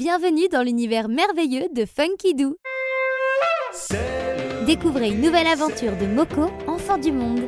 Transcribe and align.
Bienvenue 0.00 0.48
dans 0.48 0.62
l'univers 0.62 1.10
merveilleux 1.10 1.68
de 1.74 1.84
Funky 1.84 2.34
Doo. 2.34 2.56
Découvrez 4.64 5.10
une 5.10 5.20
nouvelle 5.20 5.46
aventure 5.46 5.94
de 5.94 6.06
Moko, 6.06 6.50
enfant 6.66 6.96
du 6.96 7.12
monde. 7.12 7.46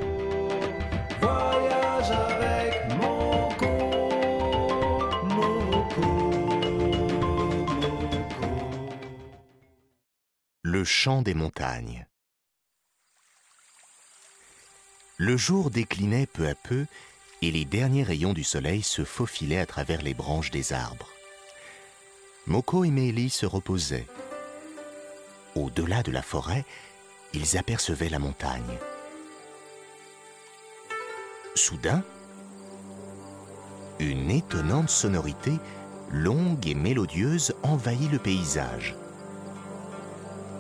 Voyage 1.18 2.10
avec 2.10 2.94
Moko, 3.00 3.67
Moko, 5.30 6.02
Moko. 6.83 6.91
Le 10.62 10.84
chant 10.84 11.23
des 11.23 11.32
montagnes. 11.32 12.07
Le 15.16 15.39
jour 15.39 15.71
déclinait 15.71 16.27
peu 16.27 16.46
à 16.46 16.55
peu 16.55 16.84
et 17.41 17.50
les 17.50 17.64
derniers 17.64 18.03
rayons 18.03 18.34
du 18.34 18.45
soleil 18.45 18.82
se 18.82 19.05
faufilaient 19.05 19.57
à 19.57 19.64
travers 19.64 20.03
les 20.03 20.12
branches 20.12 20.50
des 20.50 20.75
arbres. 20.75 21.09
Moko 22.46 22.82
et 22.82 22.90
Meili 22.90 23.30
se 23.30 23.46
reposaient. 23.46 24.06
Au-delà 25.55 26.02
de 26.02 26.10
la 26.10 26.23
forêt, 26.23 26.65
ils 27.34 27.56
apercevaient 27.56 28.09
la 28.09 28.18
montagne. 28.18 28.78
Soudain, 31.55 32.02
une 34.01 34.30
étonnante 34.30 34.91
sonorité, 34.91 35.52
longue 36.10 36.66
et 36.66 36.74
mélodieuse, 36.74 37.55
envahit 37.62 38.10
le 38.10 38.18
paysage. 38.18 38.96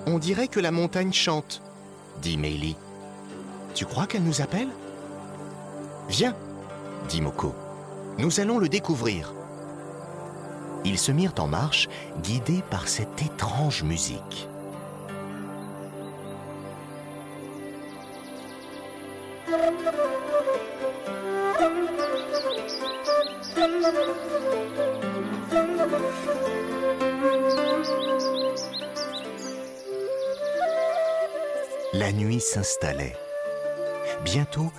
On 0.06 0.18
dirait 0.18 0.48
que 0.48 0.60
la 0.60 0.70
montagne 0.70 1.12
chante, 1.12 1.62
dit 2.20 2.36
Meili. 2.36 2.76
Tu 3.74 3.86
crois 3.86 4.06
qu'elle 4.06 4.24
nous 4.24 4.40
appelle 4.40 4.68
Viens, 6.08 6.36
dit 7.08 7.20
Moko. 7.20 7.54
Nous 8.18 8.38
allons 8.38 8.58
le 8.58 8.68
découvrir. 8.68 9.34
Ils 10.84 10.98
se 10.98 11.12
mirent 11.12 11.34
en 11.38 11.46
marche, 11.46 11.88
guidés 12.22 12.62
par 12.70 12.88
cette 12.88 13.22
étrange 13.22 13.82
musique. 13.84 14.48
La 31.92 32.10
nuit 32.12 32.40
s'installait. 32.40 33.14
Bientôt, 34.24 34.72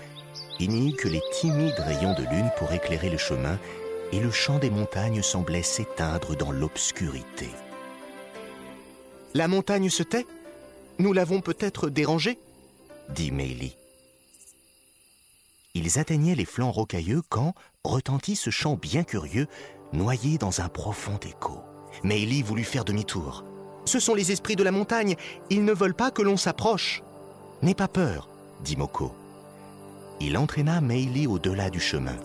il 0.59 0.71
n'y 0.71 0.91
eut 0.91 0.95
que 0.95 1.07
les 1.07 1.21
timides 1.31 1.79
rayons 1.79 2.13
de 2.13 2.23
lune 2.23 2.51
pour 2.57 2.71
éclairer 2.73 3.09
le 3.09 3.17
chemin 3.17 3.57
et 4.13 4.19
le 4.19 4.29
chant 4.29 4.59
des 4.59 4.69
montagnes 4.69 5.23
semblait 5.23 5.63
s'éteindre 5.63 6.35
dans 6.35 6.51
l'obscurité. 6.51 7.49
La 9.33 9.47
montagne 9.47 9.89
se 9.89 10.03
tait? 10.03 10.27
Nous 10.99 11.13
l'avons 11.13 11.41
peut-être 11.41 11.89
dérangée? 11.89 12.37
dit 13.09 13.31
Meili. 13.31 13.75
Ils 15.73 15.97
atteignaient 15.97 16.35
les 16.35 16.45
flancs 16.45 16.69
rocailleux 16.69 17.23
quand 17.27 17.55
retentit 17.83 18.35
ce 18.35 18.51
chant 18.51 18.75
bien 18.75 19.03
curieux, 19.03 19.47
noyé 19.93 20.37
dans 20.37 20.61
un 20.61 20.69
profond 20.69 21.17
écho. 21.17 21.61
Meili 22.03 22.43
voulut 22.43 22.63
faire 22.63 22.85
demi-tour. 22.85 23.43
Ce 23.85 23.99
sont 23.99 24.13
les 24.13 24.31
esprits 24.31 24.55
de 24.55 24.63
la 24.63 24.71
montagne, 24.71 25.15
ils 25.49 25.65
ne 25.65 25.73
veulent 25.73 25.95
pas 25.95 26.11
que 26.11 26.21
l'on 26.21 26.37
s'approche. 26.37 27.01
N'aie 27.63 27.73
pas 27.73 27.87
peur, 27.87 28.29
dit 28.63 28.77
Moko. 28.77 29.11
Il 30.21 30.37
entraîna 30.37 30.81
Meili 30.81 31.25
au-delà 31.25 31.71
du 31.71 31.79
chemin. 31.79 32.17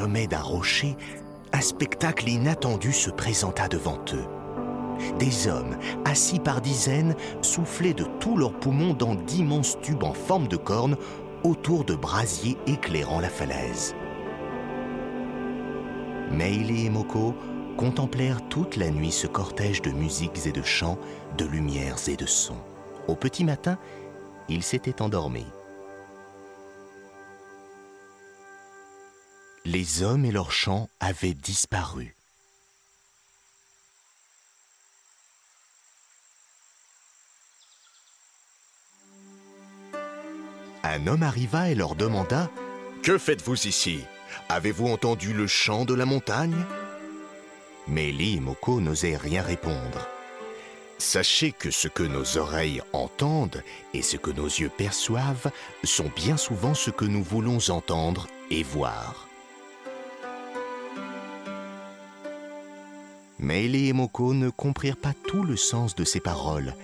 Sommet 0.00 0.26
d'un 0.26 0.40
rocher, 0.40 0.96
un 1.52 1.60
spectacle 1.60 2.26
inattendu 2.26 2.90
se 2.90 3.10
présenta 3.10 3.68
devant 3.68 3.98
eux. 4.14 4.24
Des 5.18 5.46
hommes, 5.46 5.76
assis 6.06 6.38
par 6.38 6.62
dizaines, 6.62 7.14
soufflaient 7.42 7.92
de 7.92 8.06
tous 8.18 8.38
leurs 8.38 8.58
poumons 8.58 8.94
dans 8.94 9.14
d'immenses 9.14 9.78
tubes 9.82 10.02
en 10.02 10.14
forme 10.14 10.48
de 10.48 10.56
corne 10.56 10.96
autour 11.44 11.84
de 11.84 11.94
brasiers 11.94 12.56
éclairant 12.66 13.20
la 13.20 13.28
falaise. 13.28 13.94
Meili 16.30 16.86
et 16.86 16.90
Moko 16.90 17.34
contemplèrent 17.76 18.40
toute 18.48 18.76
la 18.76 18.90
nuit 18.90 19.12
ce 19.12 19.26
cortège 19.26 19.82
de 19.82 19.90
musiques 19.90 20.46
et 20.46 20.52
de 20.52 20.62
chants, 20.62 20.98
de 21.36 21.44
lumières 21.44 22.08
et 22.08 22.16
de 22.16 22.26
sons. 22.26 22.62
Au 23.06 23.16
petit 23.16 23.44
matin, 23.44 23.76
ils 24.48 24.62
s'étaient 24.62 25.02
endormis. 25.02 25.46
Les 29.72 30.02
hommes 30.02 30.24
et 30.24 30.32
leurs 30.32 30.50
chants 30.50 30.88
avaient 30.98 31.32
disparu. 31.32 32.16
Un 40.82 41.06
homme 41.06 41.22
arriva 41.22 41.70
et 41.70 41.76
leur 41.76 41.94
demanda 41.94 42.50
Que 43.04 43.16
faites-vous 43.16 43.68
ici? 43.68 44.00
Avez-vous 44.48 44.88
entendu 44.88 45.32
le 45.32 45.46
chant 45.46 45.84
de 45.84 45.94
la 45.94 46.04
montagne? 46.04 46.66
Mélie 47.86 48.38
et 48.38 48.40
Moko 48.40 48.80
n'osaient 48.80 49.16
rien 49.16 49.42
répondre. 49.42 50.08
Sachez 50.98 51.52
que 51.52 51.70
ce 51.70 51.86
que 51.86 52.02
nos 52.02 52.38
oreilles 52.38 52.82
entendent 52.92 53.62
et 53.94 54.02
ce 54.02 54.16
que 54.16 54.32
nos 54.32 54.48
yeux 54.48 54.72
perçoivent 54.76 55.52
sont 55.84 56.10
bien 56.16 56.36
souvent 56.36 56.74
ce 56.74 56.90
que 56.90 57.04
nous 57.04 57.22
voulons 57.22 57.70
entendre 57.70 58.26
et 58.50 58.64
voir. 58.64 59.29
Meili 63.40 63.88
et 63.88 63.94
Moko 63.94 64.34
ne 64.34 64.50
comprirent 64.50 64.98
pas 64.98 65.14
tout 65.26 65.42
le 65.42 65.56
sens 65.56 65.96
de 65.96 66.04
ces 66.04 66.20
paroles, 66.20 66.74